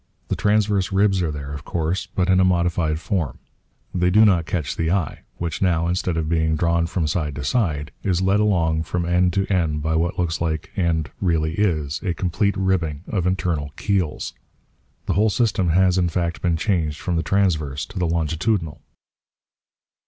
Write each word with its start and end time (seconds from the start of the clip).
The 0.29 0.35
transverse 0.35 0.91
ribs 0.91 1.21
are 1.21 1.29
there, 1.29 1.53
of 1.53 1.63
course, 1.63 2.07
but 2.07 2.27
in 2.27 2.39
a 2.39 2.43
modified 2.43 2.99
form. 2.99 3.37
They 3.93 4.09
do 4.09 4.25
not 4.25 4.47
catch 4.47 4.75
the 4.75 4.89
eye, 4.89 5.19
which 5.37 5.61
now, 5.61 5.85
instead 5.87 6.17
of 6.17 6.27
being 6.27 6.55
drawn 6.55 6.87
from 6.87 7.05
side 7.05 7.35
to 7.35 7.43
side, 7.43 7.91
is 8.01 8.19
led 8.19 8.39
along 8.39 8.81
from 8.81 9.05
end 9.05 9.31
to 9.33 9.45
end 9.53 9.83
by 9.83 9.95
what 9.95 10.17
looks 10.17 10.41
like, 10.41 10.71
and 10.75 11.11
really 11.21 11.53
is, 11.53 12.01
a 12.01 12.15
complete 12.15 12.57
ribbing 12.57 13.03
of 13.07 13.27
internal 13.27 13.73
keels. 13.77 14.33
The 15.05 15.13
whole 15.13 15.29
system 15.29 15.69
has, 15.69 15.99
in 15.99 16.09
fact, 16.09 16.41
been 16.41 16.57
changed 16.57 16.97
from 16.99 17.15
the 17.15 17.21
transverse 17.21 17.85
to 17.85 17.99
the 17.99 18.07
longitudinal. 18.07 18.81